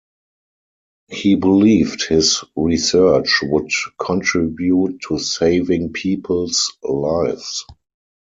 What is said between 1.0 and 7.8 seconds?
He believed his research would contribute to saving people's lives.